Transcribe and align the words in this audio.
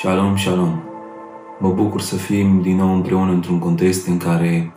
Shalom, 0.00 0.36
shalom! 0.36 0.82
Mă 1.58 1.72
bucur 1.72 2.00
să 2.00 2.16
fim 2.16 2.62
din 2.62 2.76
nou 2.76 2.94
împreună 2.94 3.32
într-un 3.32 3.58
context 3.58 4.06
în 4.06 4.16
care 4.16 4.72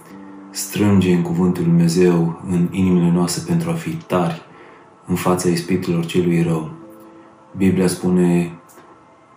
strângem 0.49 1.21
Cuvântul 1.21 1.63
Lui 1.63 1.71
Dumnezeu 1.71 2.41
în 2.49 2.67
inimile 2.71 3.11
noastre 3.11 3.43
pentru 3.47 3.69
a 3.69 3.73
fi 3.73 3.89
tari 3.89 4.41
în 5.07 5.15
fața 5.15 5.49
ispitelor 5.49 6.05
celui 6.05 6.41
rău. 6.41 6.71
Biblia 7.57 7.87
spune 7.87 8.59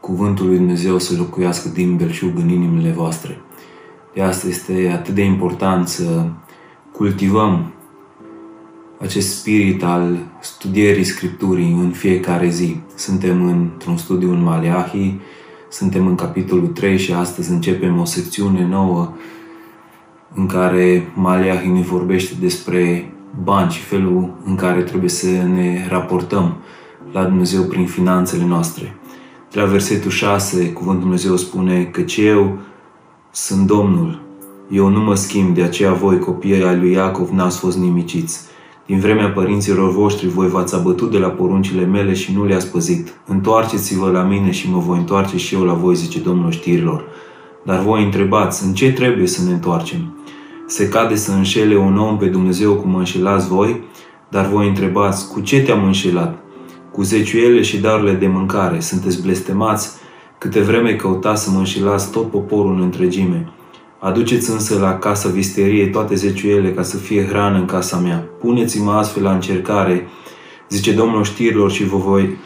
Cuvântul 0.01 0.47
Lui 0.47 0.57
Dumnezeu 0.57 0.99
să 0.99 1.17
locuiască 1.17 1.69
din 1.69 1.97
belșug 1.97 2.39
în 2.39 2.49
inimile 2.49 2.91
voastre. 2.91 3.41
De 4.15 4.23
asta 4.23 4.47
este 4.47 4.91
atât 4.93 5.15
de 5.15 5.23
important 5.23 5.89
să 5.89 6.27
cultivăm 6.93 7.73
acest 8.99 9.39
spirit 9.39 9.83
al 9.83 10.19
studierii 10.41 11.05
Scripturii 11.05 11.73
în 11.73 11.91
fiecare 11.91 12.49
zi. 12.49 12.81
Suntem 12.95 13.47
într-un 13.47 13.97
studiu 13.97 14.33
în 14.33 14.43
Maleahi, 14.43 15.21
suntem 15.75 16.07
în 16.07 16.15
capitolul 16.15 16.67
3 16.67 16.99
și 16.99 17.13
astăzi 17.13 17.51
începem 17.51 18.01
o 18.01 18.05
secțiune 18.05 18.67
nouă 18.67 19.13
în 20.35 20.47
care 20.47 21.13
Maleahi 21.15 21.69
ne 21.69 21.81
vorbește 21.81 22.35
despre 22.41 23.13
bani 23.45 23.71
și 23.71 23.81
felul 23.81 24.35
în 24.45 24.55
care 24.55 24.83
trebuie 24.83 25.09
să 25.09 25.27
ne 25.27 25.87
raportăm 25.89 26.57
la 27.13 27.25
Dumnezeu 27.25 27.63
prin 27.63 27.87
finanțele 27.87 28.45
noastre. 28.45 28.97
De 29.51 29.61
la 29.61 29.67
versetul 29.67 30.11
6, 30.11 30.73
Cuvântul 30.73 31.03
Dumnezeu 31.03 31.37
spune 31.37 31.85
că 31.85 32.05
eu 32.17 32.59
sunt 33.31 33.67
Domnul, 33.67 34.23
eu 34.71 34.89
nu 34.89 35.01
mă 35.01 35.15
schimb, 35.15 35.55
de 35.55 35.63
aceea 35.63 35.93
voi, 35.93 36.19
copiii 36.19 36.65
ai 36.65 36.79
lui 36.79 36.93
Iacov, 36.93 37.31
n-ați 37.31 37.59
fost 37.59 37.79
nimiciți. 37.79 38.41
Din 38.87 38.99
vremea 38.99 39.31
părinților 39.31 39.93
voștri 39.93 40.29
voi 40.29 40.49
v-ați 40.49 40.75
abătut 40.75 41.11
de 41.11 41.19
la 41.19 41.29
poruncile 41.29 41.85
mele 41.85 42.15
și 42.15 42.33
nu 42.35 42.45
le-ați 42.45 42.71
păzit. 42.71 43.15
Întoarceți-vă 43.27 44.11
la 44.11 44.23
mine 44.23 44.51
și 44.51 44.71
mă 44.71 44.79
voi 44.79 44.99
întoarce 44.99 45.37
și 45.37 45.55
eu 45.55 45.63
la 45.63 45.73
voi, 45.73 45.95
zice 45.95 46.19
Domnul 46.19 46.51
știrilor. 46.51 47.05
Dar 47.63 47.83
voi 47.83 48.05
întrebați, 48.05 48.65
în 48.65 48.75
ce 48.75 48.93
trebuie 48.93 49.27
să 49.27 49.45
ne 49.45 49.53
întoarcem? 49.53 50.17
Se 50.67 50.89
cade 50.89 51.15
să 51.15 51.33
înșele 51.33 51.77
un 51.77 51.99
om 51.99 52.19
pe 52.19 52.27
Dumnezeu 52.27 52.75
cum 52.75 52.91
mă 52.91 52.99
înșelați 52.99 53.49
voi? 53.49 53.83
Dar 54.29 54.47
voi 54.47 54.69
întrebați, 54.69 55.29
cu 55.33 55.41
ce 55.41 55.63
te-am 55.63 55.85
înșelat? 55.85 56.39
Cu 56.93 57.03
zeciuiele 57.03 57.63
și 57.63 57.79
darurile 57.79 58.13
de 58.13 58.27
mâncare. 58.27 58.81
Sunteți 58.81 59.23
blestemați? 59.23 59.91
Câte 60.39 60.61
vreme 60.61 60.95
căutați 60.95 61.45
să 61.45 61.51
mă 61.51 61.59
înșelați 61.59 62.11
tot 62.11 62.31
poporul 62.31 62.75
în 62.75 62.83
întregime. 62.83 63.53
Aduceți 64.05 64.51
însă 64.51 64.79
la 64.79 64.99
casa 64.99 65.29
visteriei 65.29 65.91
toate 65.91 66.15
zeciuiele 66.15 66.73
ca 66.73 66.83
să 66.83 66.97
fie 66.97 67.27
hrană 67.27 67.59
în 67.59 67.65
casa 67.65 67.97
mea. 67.97 68.29
Puneți-mă 68.41 68.91
astfel 68.91 69.23
la 69.23 69.33
încercare, 69.33 70.09
zice 70.69 70.93
Domnul 70.93 71.25
știrilor 71.25 71.71
și 71.71 71.85
vă 71.85 71.97
voi 71.97 72.37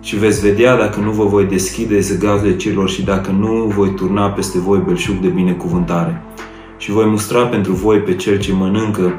și 0.00 0.16
veți 0.16 0.40
vedea 0.40 0.76
dacă 0.76 1.00
nu 1.00 1.10
vă 1.10 1.24
voi 1.24 1.44
deschide 1.44 2.00
zăgazele 2.00 2.56
celor 2.56 2.88
și 2.88 3.02
dacă 3.02 3.30
nu 3.30 3.72
voi 3.76 3.94
turna 3.94 4.30
peste 4.30 4.58
voi 4.58 4.82
belșug 4.86 5.16
de 5.16 5.28
binecuvântare. 5.28 6.22
Și 6.78 6.90
voi 6.90 7.04
mustra 7.04 7.46
pentru 7.46 7.72
voi 7.72 7.98
pe 7.98 8.14
cel 8.14 8.38
ce 8.38 8.52
mănâncă 8.52 9.14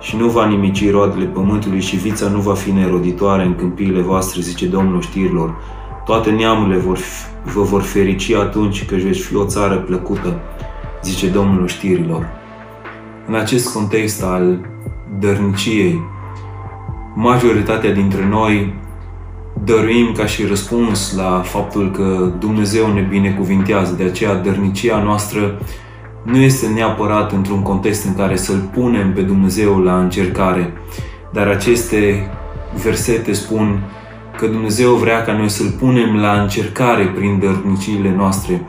și 0.00 0.16
nu 0.16 0.28
va 0.28 0.46
nimici 0.46 0.90
roadele 0.90 1.24
pământului 1.24 1.80
și 1.80 1.96
vița 1.96 2.28
nu 2.28 2.40
va 2.40 2.54
fi 2.54 2.70
neroditoare 2.70 3.44
în 3.44 3.54
câmpiile 3.54 4.00
voastre, 4.00 4.40
zice 4.40 4.66
Domnul 4.66 5.00
știrilor. 5.00 5.56
Toate 6.04 6.30
neamurile 6.30 6.76
vor, 6.76 6.98
vă 7.54 7.62
vor 7.62 7.82
ferici 7.82 8.30
atunci 8.30 8.84
că 8.84 8.94
veți 8.94 9.20
fi 9.20 9.36
o 9.36 9.44
țară 9.44 9.76
plăcută 9.76 10.40
zice 11.02 11.28
Domnul 11.28 11.66
știrilor. 11.66 12.28
În 13.26 13.34
acest 13.34 13.72
context 13.72 14.22
al 14.22 14.58
dărniciei, 15.18 16.02
majoritatea 17.14 17.92
dintre 17.92 18.26
noi 18.26 18.74
dăruim 19.64 20.12
ca 20.16 20.26
și 20.26 20.46
răspuns 20.46 21.16
la 21.16 21.40
faptul 21.44 21.90
că 21.90 22.32
Dumnezeu 22.38 22.92
ne 22.92 23.00
binecuvintează. 23.00 23.94
De 23.94 24.04
aceea 24.04 24.34
dărnicia 24.34 25.02
noastră 25.02 25.58
nu 26.22 26.36
este 26.36 26.66
neapărat 26.66 27.32
într-un 27.32 27.62
context 27.62 28.04
în 28.04 28.14
care 28.14 28.36
să-L 28.36 28.68
punem 28.72 29.12
pe 29.12 29.20
Dumnezeu 29.20 29.78
la 29.78 29.98
încercare, 29.98 30.72
dar 31.32 31.46
aceste 31.46 32.30
versete 32.82 33.32
spun 33.32 33.82
că 34.38 34.46
Dumnezeu 34.46 34.94
vrea 34.94 35.22
ca 35.22 35.32
noi 35.32 35.48
să-L 35.48 35.70
punem 35.78 36.16
la 36.16 36.40
încercare 36.40 37.04
prin 37.04 37.38
dărniciile 37.38 38.14
noastre, 38.16 38.62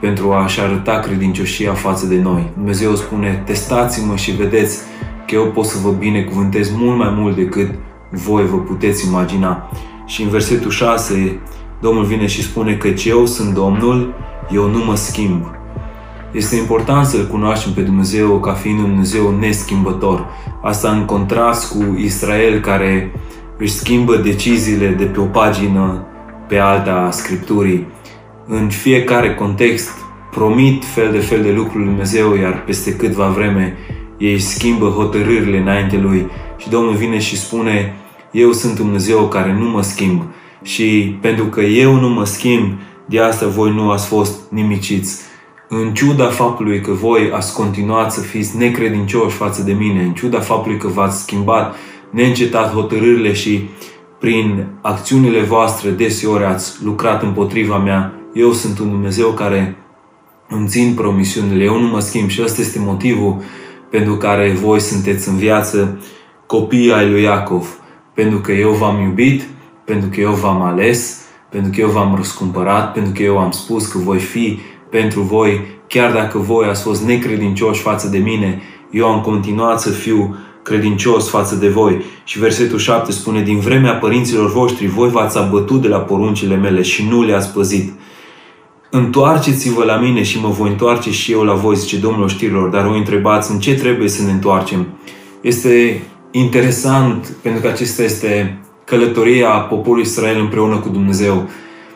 pentru 0.00 0.32
a-și 0.32 0.60
arăta 0.60 0.98
credincioșia 0.98 1.72
față 1.72 2.06
de 2.06 2.20
noi. 2.20 2.50
Dumnezeu 2.54 2.94
spune, 2.94 3.42
testați-mă 3.46 4.16
și 4.16 4.30
vedeți 4.30 4.78
că 5.26 5.34
eu 5.34 5.44
pot 5.44 5.64
să 5.64 5.78
vă 5.82 5.90
binecuvântez 5.90 6.70
mult 6.70 6.98
mai 6.98 7.14
mult 7.16 7.36
decât 7.36 7.70
voi 8.10 8.46
vă 8.46 8.56
puteți 8.56 9.06
imagina. 9.06 9.70
Și 10.06 10.22
în 10.22 10.28
versetul 10.28 10.70
6, 10.70 11.40
Domnul 11.80 12.04
vine 12.04 12.26
și 12.26 12.42
spune 12.42 12.74
că 12.74 12.88
eu 13.06 13.26
sunt 13.26 13.54
Domnul, 13.54 14.14
eu 14.50 14.68
nu 14.68 14.84
mă 14.84 14.96
schimb. 14.96 15.44
Este 16.32 16.56
important 16.56 17.06
să-L 17.06 17.26
cunoaștem 17.26 17.72
pe 17.72 17.80
Dumnezeu 17.80 18.40
ca 18.40 18.52
fiind 18.52 18.78
un 18.78 18.84
Dumnezeu 18.84 19.38
neschimbător. 19.38 20.26
Asta 20.62 20.90
în 20.90 21.04
contrast 21.04 21.72
cu 21.72 21.96
Israel 21.98 22.60
care 22.60 23.12
își 23.58 23.72
schimbă 23.72 24.16
deciziile 24.16 24.88
de 24.88 25.04
pe 25.04 25.20
o 25.20 25.24
pagină 25.24 26.06
pe 26.48 26.58
alta 26.58 26.92
a 26.92 27.10
Scripturii 27.10 27.86
în 28.48 28.68
fiecare 28.68 29.34
context 29.34 29.90
promit 30.30 30.84
fel 30.84 31.12
de 31.12 31.18
fel 31.18 31.42
de 31.42 31.50
lucruri 31.50 31.78
lui 31.78 31.86
Dumnezeu, 31.86 32.34
iar 32.34 32.62
peste 32.64 32.96
câtva 32.96 33.26
vreme 33.26 33.76
ei 34.18 34.38
schimbă 34.38 34.86
hotărârile 34.86 35.58
înainte 35.58 35.96
Lui 35.96 36.26
și 36.56 36.68
Domnul 36.68 36.94
vine 36.94 37.18
și 37.18 37.38
spune 37.38 37.96
eu 38.30 38.52
sunt 38.52 38.74
Dumnezeu 38.74 39.28
care 39.28 39.52
nu 39.52 39.68
mă 39.68 39.82
schimb 39.82 40.22
și 40.62 41.16
pentru 41.20 41.44
că 41.44 41.60
eu 41.60 41.94
nu 41.94 42.08
mă 42.08 42.24
schimb, 42.24 42.72
de 43.06 43.20
asta 43.20 43.46
voi 43.46 43.70
nu 43.70 43.90
ați 43.90 44.06
fost 44.06 44.40
nimiciți. 44.50 45.20
În 45.68 45.94
ciuda 45.94 46.26
faptului 46.26 46.80
că 46.80 46.92
voi 46.92 47.30
ați 47.32 47.54
continuat 47.54 48.12
să 48.12 48.20
fiți 48.20 48.56
necredincioși 48.56 49.36
față 49.36 49.62
de 49.62 49.72
mine, 49.72 50.02
în 50.02 50.12
ciuda 50.12 50.40
faptului 50.40 50.78
că 50.78 50.88
v-ați 50.88 51.20
schimbat 51.20 51.74
neîncetat 52.10 52.72
hotărârile 52.72 53.32
și 53.32 53.68
prin 54.18 54.66
acțiunile 54.80 55.40
voastre 55.40 55.90
deseori 55.90 56.44
ați 56.44 56.84
lucrat 56.84 57.22
împotriva 57.22 57.78
mea, 57.78 58.17
eu 58.32 58.52
sunt 58.52 58.78
un 58.78 58.88
Dumnezeu 58.88 59.28
care 59.28 59.76
îmi 60.48 60.68
țin 60.68 60.94
promisiunile, 60.94 61.64
eu 61.64 61.80
nu 61.80 61.86
mă 61.86 62.00
schimb 62.00 62.28
și 62.28 62.42
ăsta 62.42 62.60
este 62.60 62.78
motivul 62.78 63.42
pentru 63.90 64.16
care 64.16 64.56
voi 64.62 64.80
sunteți 64.80 65.28
în 65.28 65.36
viață 65.36 66.00
copii 66.46 66.92
ai 66.92 67.10
lui 67.10 67.22
Iacov. 67.22 67.78
Pentru 68.14 68.38
că 68.38 68.52
eu 68.52 68.70
v-am 68.70 69.00
iubit, 69.00 69.42
pentru 69.84 70.08
că 70.08 70.20
eu 70.20 70.32
v-am 70.32 70.62
ales, 70.62 71.20
pentru 71.48 71.70
că 71.70 71.80
eu 71.80 71.88
v-am 71.88 72.14
răscumpărat, 72.16 72.92
pentru 72.92 73.12
că 73.12 73.22
eu 73.22 73.38
am 73.38 73.50
spus 73.50 73.86
că 73.86 73.98
voi 73.98 74.18
fi 74.18 74.58
pentru 74.90 75.20
voi, 75.20 75.66
chiar 75.86 76.12
dacă 76.12 76.38
voi 76.38 76.66
ați 76.66 76.82
fost 76.82 77.04
necredincioși 77.04 77.80
față 77.80 78.08
de 78.08 78.18
mine, 78.18 78.62
eu 78.90 79.06
am 79.06 79.20
continuat 79.20 79.80
să 79.80 79.90
fiu 79.90 80.36
credincios 80.62 81.28
față 81.28 81.54
de 81.54 81.68
voi. 81.68 82.02
Și 82.24 82.38
versetul 82.38 82.78
7 82.78 83.12
spune, 83.12 83.42
din 83.42 83.58
vremea 83.58 83.92
părinților 83.92 84.52
voștri, 84.52 84.86
voi 84.86 85.10
v-ați 85.10 85.38
abătut 85.38 85.80
de 85.80 85.88
la 85.88 85.98
poruncile 85.98 86.56
mele 86.56 86.82
și 86.82 87.08
nu 87.08 87.22
le-ați 87.22 87.52
păzit. 87.52 87.92
Întoarceți-vă 88.90 89.84
la 89.84 89.96
mine 89.96 90.22
și 90.22 90.40
mă 90.40 90.48
voi 90.48 90.70
întoarce 90.70 91.10
și 91.10 91.32
eu 91.32 91.42
la 91.42 91.54
voi, 91.54 91.76
zice 91.76 91.96
Domnul 91.96 92.28
știrilor, 92.28 92.68
dar 92.68 92.86
o 92.86 92.92
întrebați 92.92 93.50
în 93.50 93.58
ce 93.58 93.74
trebuie 93.74 94.08
să 94.08 94.22
ne 94.22 94.30
întoarcem. 94.30 94.86
Este 95.40 96.02
interesant 96.30 97.36
pentru 97.42 97.60
că 97.60 97.68
acesta 97.68 98.02
este 98.02 98.58
călătoria 98.84 99.48
poporului 99.48 100.02
Israel 100.02 100.40
împreună 100.40 100.76
cu 100.76 100.88
Dumnezeu. 100.88 101.48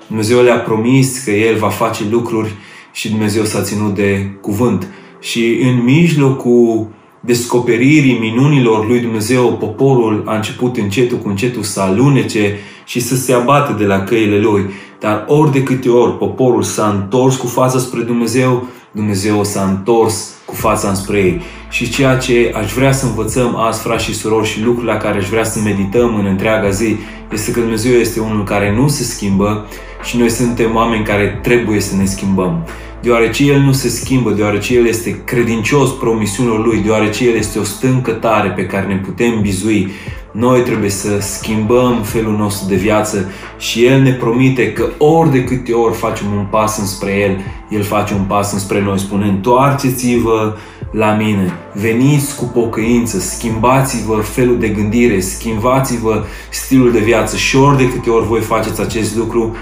Dumnezeu 0.06 0.42
le-a 0.42 0.58
promis 0.58 1.24
că 1.24 1.30
El 1.30 1.56
va 1.56 1.68
face 1.68 2.04
lucruri 2.10 2.54
și 2.92 3.10
Dumnezeu 3.10 3.44
s-a 3.44 3.62
ținut 3.62 3.94
de 3.94 4.30
cuvânt. 4.40 4.88
Și 5.20 5.58
în 5.62 5.82
mijlocul 5.84 6.88
descoperirii 7.20 8.18
minunilor 8.18 8.86
lui 8.86 9.00
Dumnezeu, 9.00 9.52
poporul 9.52 10.22
a 10.26 10.34
început 10.34 10.76
încetul 10.76 11.18
cu 11.18 11.28
încetul 11.28 11.62
să 11.62 11.80
alunece 11.80 12.58
și 12.84 13.00
să 13.00 13.16
se 13.16 13.32
abată 13.32 13.74
de 13.78 13.84
la 13.84 14.02
căile 14.02 14.38
lui. 14.38 14.64
Dar 15.02 15.24
ori 15.26 15.52
de 15.52 15.62
câte 15.62 15.88
ori 15.88 16.18
poporul 16.18 16.62
s-a 16.62 16.88
întors 17.00 17.36
cu 17.36 17.46
fața 17.46 17.78
spre 17.78 18.00
Dumnezeu, 18.00 18.66
Dumnezeu 18.90 19.44
s-a 19.44 19.62
întors 19.62 20.34
cu 20.46 20.54
fața 20.54 20.94
spre 20.94 21.18
ei. 21.18 21.40
Și 21.70 21.90
ceea 21.90 22.16
ce 22.16 22.52
aș 22.54 22.72
vrea 22.72 22.92
să 22.92 23.06
învățăm 23.06 23.56
azi, 23.56 23.80
frați 23.80 24.04
și 24.04 24.14
surori, 24.14 24.48
și 24.48 24.62
lucrurile 24.62 24.92
la 24.92 24.98
care 24.98 25.18
aș 25.18 25.28
vrea 25.28 25.44
să 25.44 25.60
medităm 25.64 26.14
în 26.14 26.26
întreaga 26.26 26.68
zi, 26.68 26.96
este 27.32 27.50
că 27.50 27.60
Dumnezeu 27.60 27.92
este 27.92 28.20
unul 28.20 28.44
care 28.44 28.74
nu 28.74 28.88
se 28.88 29.02
schimbă 29.02 29.66
și 30.02 30.16
noi 30.16 30.30
suntem 30.30 30.74
oameni 30.74 31.04
care 31.04 31.38
trebuie 31.42 31.80
să 31.80 31.96
ne 31.96 32.04
schimbăm 32.04 32.64
deoarece 33.02 33.44
El 33.44 33.60
nu 33.60 33.72
se 33.72 33.88
schimbă, 33.88 34.30
deoarece 34.30 34.74
El 34.74 34.86
este 34.86 35.22
credincios 35.24 35.90
promisiunilor 35.90 36.66
Lui, 36.66 36.78
deoarece 36.78 37.28
El 37.28 37.36
este 37.36 37.58
o 37.58 37.62
stâncă 37.64 38.10
tare 38.10 38.48
pe 38.48 38.66
care 38.66 38.86
ne 38.86 38.96
putem 38.96 39.40
bizui, 39.40 39.90
noi 40.32 40.60
trebuie 40.60 40.90
să 40.90 41.18
schimbăm 41.20 42.02
felul 42.02 42.36
nostru 42.36 42.68
de 42.68 42.74
viață 42.74 43.30
și 43.58 43.84
El 43.84 44.00
ne 44.00 44.12
promite 44.12 44.72
că 44.72 44.88
ori 44.98 45.30
de 45.30 45.44
câte 45.44 45.72
ori 45.72 45.94
facem 45.94 46.26
un 46.36 46.46
pas 46.50 46.78
înspre 46.78 47.12
El, 47.18 47.38
El 47.68 47.82
face 47.82 48.14
un 48.14 48.24
pas 48.24 48.52
înspre 48.52 48.82
noi, 48.82 48.98
spune 48.98 49.26
întoarceți-vă 49.26 50.56
la 50.90 51.12
mine, 51.12 51.52
veniți 51.72 52.36
cu 52.36 52.44
pocăință, 52.44 53.18
schimbați-vă 53.18 54.16
felul 54.16 54.58
de 54.58 54.68
gândire, 54.68 55.20
schimbați-vă 55.20 56.24
stilul 56.50 56.92
de 56.92 56.98
viață 56.98 57.36
și 57.36 57.56
ori 57.56 57.76
de 57.76 57.88
câte 57.88 58.10
ori 58.10 58.26
voi 58.26 58.40
faceți 58.40 58.80
acest 58.80 59.16
lucru, 59.16 59.56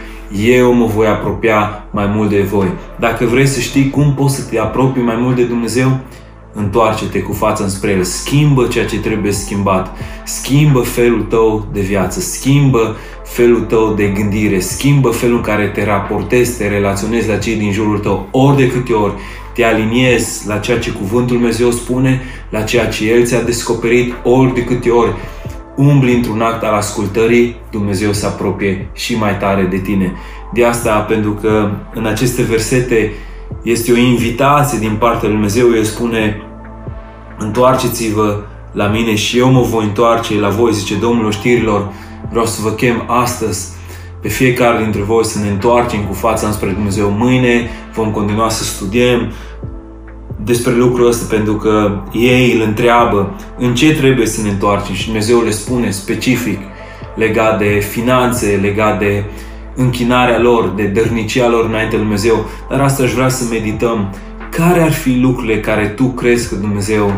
eu 0.46 0.72
mă 0.72 0.86
voi 0.86 1.06
apropia 1.06 1.84
mai 1.90 2.06
mult 2.06 2.30
de 2.30 2.42
voi. 2.42 2.66
Dacă 2.98 3.24
vrei 3.24 3.46
să 3.46 3.60
știi 3.60 3.90
cum 3.90 4.14
poți 4.14 4.34
să 4.34 4.42
te 4.50 4.58
apropii 4.58 5.02
mai 5.02 5.16
mult 5.18 5.36
de 5.36 5.42
Dumnezeu, 5.42 5.98
întoarce-te 6.54 7.20
cu 7.20 7.32
fața 7.32 7.64
înspre 7.64 7.90
El, 7.90 8.02
schimbă 8.02 8.66
ceea 8.66 8.86
ce 8.86 9.00
trebuie 9.00 9.32
schimbat, 9.32 9.96
schimbă 10.24 10.80
felul 10.80 11.22
tău 11.22 11.66
de 11.72 11.80
viață, 11.80 12.20
schimbă 12.20 12.96
felul 13.24 13.60
tău 13.60 13.92
de 13.96 14.06
gândire, 14.06 14.60
schimbă 14.60 15.10
felul 15.10 15.36
în 15.36 15.42
care 15.42 15.66
te 15.66 15.84
raportezi, 15.84 16.58
te 16.58 16.68
relaționezi 16.68 17.28
la 17.28 17.36
cei 17.36 17.56
din 17.56 17.72
jurul 17.72 17.98
tău, 17.98 18.28
ori 18.30 18.56
de 18.56 18.68
câte 18.68 18.92
ori 18.92 19.12
te 19.54 19.64
aliniezi 19.64 20.46
la 20.46 20.58
ceea 20.58 20.78
ce 20.78 20.90
Cuvântul 20.90 21.36
Dumnezeu 21.36 21.70
spune, 21.70 22.20
la 22.50 22.62
ceea 22.62 22.86
ce 22.86 23.10
El 23.10 23.24
ți-a 23.24 23.42
descoperit, 23.42 24.14
ori 24.22 24.54
de 24.54 24.64
câte 24.64 24.90
ori 24.90 25.14
umbli 25.76 26.14
într-un 26.14 26.40
act 26.40 26.62
al 26.62 26.74
ascultării, 26.74 27.56
Dumnezeu 27.70 28.12
se 28.12 28.26
apropie 28.26 28.88
și 28.92 29.16
mai 29.16 29.36
tare 29.36 29.62
de 29.62 29.78
tine. 29.78 30.12
De 30.52 30.64
asta, 30.64 30.98
pentru 30.98 31.32
că 31.32 31.70
în 31.94 32.06
aceste 32.06 32.42
versete 32.42 33.12
este 33.62 33.92
o 33.92 33.96
invitație 33.96 34.78
din 34.78 34.96
partea 34.98 35.28
lui 35.28 35.32
Dumnezeu, 35.32 35.74
El 35.74 35.84
spune 35.84 36.42
întoarceți-vă 37.38 38.38
la 38.72 38.86
mine 38.86 39.14
și 39.14 39.38
eu 39.38 39.50
mă 39.50 39.60
voi 39.60 39.84
întoarce 39.84 40.40
la 40.40 40.48
voi, 40.48 40.72
zice 40.72 40.94
Domnul 40.94 41.26
oștirilor, 41.26 41.92
vreau 42.30 42.46
să 42.46 42.60
vă 42.62 42.70
chem 42.70 43.04
astăzi 43.06 43.68
pe 44.20 44.28
fiecare 44.28 44.82
dintre 44.82 45.02
voi 45.02 45.24
să 45.24 45.38
ne 45.38 45.48
întoarcem 45.48 46.04
cu 46.04 46.14
fața 46.14 46.46
înspre 46.46 46.70
Dumnezeu. 46.70 47.10
Mâine 47.10 47.70
vom 47.94 48.10
continua 48.10 48.48
să 48.48 48.64
studiem 48.64 49.32
despre 50.44 50.74
lucrul 50.74 51.06
ăsta 51.06 51.34
pentru 51.34 51.54
că 51.54 52.00
ei 52.12 52.52
îl 52.52 52.60
întreabă 52.60 53.36
în 53.58 53.74
ce 53.74 53.94
trebuie 53.94 54.26
să 54.26 54.42
ne 54.42 54.48
întoarcem 54.48 54.94
și 54.94 55.04
Dumnezeu 55.04 55.40
le 55.40 55.50
spune 55.50 55.90
specific 55.90 56.58
legat 57.14 57.58
de 57.58 57.86
finanțe, 57.90 58.58
legat 58.62 58.98
de 58.98 59.24
închinarea 59.80 60.38
lor, 60.38 60.68
de 60.68 60.82
dărnicia 60.82 61.48
lor 61.48 61.64
înainte 61.64 61.94
lui 61.94 62.04
Dumnezeu. 62.04 62.46
Dar 62.70 62.80
asta 62.80 63.02
aș 63.02 63.12
vrea 63.12 63.28
să 63.28 63.44
medităm. 63.50 64.14
Care 64.50 64.80
ar 64.80 64.92
fi 64.92 65.18
lucrurile 65.18 65.60
care 65.60 65.86
tu 65.86 66.04
crezi 66.04 66.48
că 66.48 66.54
Dumnezeu 66.54 67.12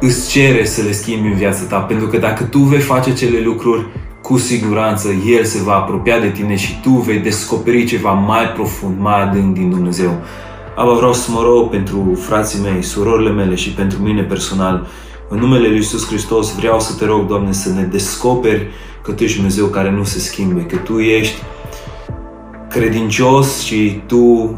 îți 0.00 0.30
cere 0.30 0.64
să 0.64 0.82
le 0.82 0.92
schimbi 0.92 1.28
în 1.28 1.34
viața 1.34 1.64
ta? 1.68 1.78
Pentru 1.78 2.06
că 2.06 2.16
dacă 2.16 2.44
tu 2.44 2.58
vei 2.58 2.80
face 2.80 3.12
cele 3.12 3.40
lucruri, 3.40 3.86
cu 4.22 4.38
siguranță 4.38 5.08
El 5.26 5.44
se 5.44 5.62
va 5.62 5.74
apropia 5.74 6.18
de 6.18 6.30
tine 6.30 6.56
și 6.56 6.80
tu 6.80 6.90
vei 6.90 7.18
descoperi 7.18 7.84
ceva 7.84 8.12
mai 8.12 8.44
profund, 8.44 9.00
mai 9.00 9.22
adânc 9.22 9.54
din 9.54 9.70
Dumnezeu. 9.70 10.20
Aba 10.76 10.92
vreau 10.92 11.12
să 11.12 11.30
mă 11.30 11.40
rog 11.42 11.70
pentru 11.70 12.18
frații 12.20 12.60
mei, 12.62 12.82
surorile 12.82 13.30
mele 13.30 13.54
și 13.54 13.70
pentru 13.70 13.98
mine 14.02 14.22
personal. 14.22 14.86
În 15.28 15.38
numele 15.38 15.66
Lui 15.66 15.76
Iisus 15.76 16.06
Hristos 16.06 16.54
vreau 16.54 16.80
să 16.80 16.94
te 16.98 17.04
rog, 17.04 17.26
Doamne, 17.26 17.52
să 17.52 17.72
ne 17.72 17.82
descoperi 17.82 18.66
că 19.02 19.12
Tu 19.12 19.22
ești 19.22 19.36
Dumnezeu 19.36 19.66
care 19.66 19.90
nu 19.90 20.04
se 20.04 20.18
schimbe, 20.18 20.60
că 20.60 20.76
Tu 20.76 20.98
ești 20.98 21.42
credincios 22.76 23.62
și 23.62 24.00
Tu 24.06 24.56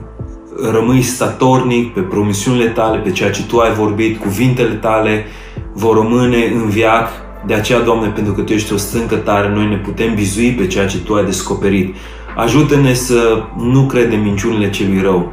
rămâi 0.71 1.03
statornic 1.03 1.95
pe 1.95 2.01
promisiunile 2.01 2.67
Tale, 2.67 2.99
pe 2.99 3.11
ceea 3.11 3.31
ce 3.31 3.43
Tu 3.43 3.59
ai 3.59 3.73
vorbit, 3.73 4.21
cuvintele 4.21 4.75
Tale 4.75 5.25
vor 5.73 5.97
rămâne 5.97 6.53
în 6.55 6.69
viac. 6.69 7.09
De 7.47 7.55
aceea, 7.55 7.81
Doamne, 7.81 8.09
pentru 8.09 8.33
că 8.33 8.41
Tu 8.41 8.53
ești 8.53 8.73
o 8.73 8.77
stâncă 8.77 9.15
tare, 9.15 9.53
noi 9.55 9.69
ne 9.69 9.77
putem 9.77 10.15
bizui 10.15 10.51
pe 10.51 10.67
ceea 10.67 10.87
ce 10.87 10.99
Tu 10.99 11.15
ai 11.15 11.25
descoperit. 11.25 11.95
Ajută-ne 12.37 12.95
să 12.95 13.43
nu 13.57 13.87
credem 13.87 14.21
minciunile 14.21 14.71
celui 14.71 15.01
rău, 15.01 15.33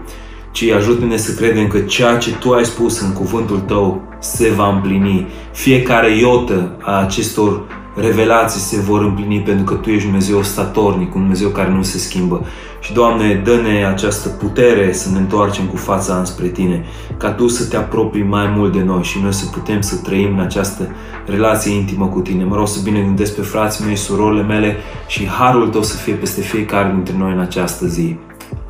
ci 0.51 0.63
ajută-ne 0.63 1.17
să 1.17 1.33
credem 1.33 1.67
că 1.67 1.79
ceea 1.79 2.17
ce 2.17 2.31
Tu 2.31 2.51
ai 2.51 2.65
spus 2.65 2.99
în 3.01 3.13
cuvântul 3.13 3.59
Tău 3.59 4.01
se 4.19 4.49
va 4.55 4.73
împlini. 4.73 5.27
Fiecare 5.51 6.17
iotă 6.17 6.77
a 6.81 7.01
acestor 7.01 7.61
revelații 7.95 8.59
se 8.59 8.79
vor 8.79 9.01
împlini 9.01 9.41
pentru 9.41 9.63
că 9.63 9.73
Tu 9.73 9.89
ești 9.89 10.03
Dumnezeu 10.03 10.41
statornic, 10.41 11.15
un 11.15 11.21
Dumnezeu 11.21 11.49
care 11.49 11.69
nu 11.69 11.81
se 11.81 11.97
schimbă. 11.97 12.45
Și, 12.79 12.93
Doamne, 12.93 13.41
dă-ne 13.43 13.85
această 13.85 14.29
putere 14.29 14.93
să 14.93 15.09
ne 15.09 15.17
întoarcem 15.17 15.65
cu 15.65 15.75
fața 15.75 16.17
înspre 16.17 16.47
Tine, 16.47 16.85
ca 17.17 17.31
Tu 17.31 17.47
să 17.47 17.65
te 17.65 17.77
apropii 17.77 18.23
mai 18.23 18.53
mult 18.55 18.73
de 18.73 18.83
noi 18.83 19.03
și 19.03 19.19
noi 19.21 19.33
să 19.33 19.45
putem 19.45 19.81
să 19.81 19.95
trăim 19.95 20.33
în 20.33 20.39
această 20.39 20.87
relație 21.25 21.75
intimă 21.75 22.07
cu 22.07 22.19
Tine. 22.19 22.43
Mă 22.43 22.55
rog 22.55 22.67
să 22.67 22.79
binecuvântez 22.83 23.29
pe 23.29 23.41
frații 23.41 23.85
mei, 23.85 23.95
surorile 23.95 24.43
mele 24.43 24.75
și 25.07 25.27
harul 25.27 25.67
Tău 25.67 25.83
să 25.83 25.97
fie 25.97 26.13
peste 26.13 26.41
fiecare 26.41 26.91
dintre 26.93 27.15
noi 27.17 27.31
în 27.31 27.39
această 27.39 27.85
zi. 27.85 28.17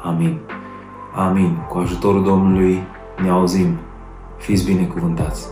Amin. 0.04 0.38
Amin. 1.16 1.57
Cu 1.69 1.77
ajutorul 1.77 2.24
Domnului 2.24 2.83
ne 3.24 3.30
auzim. 3.30 3.77
Fiți 4.38 4.66
binecuvântați. 4.66 5.45